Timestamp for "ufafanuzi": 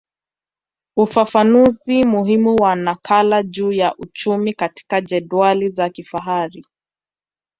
0.97-2.03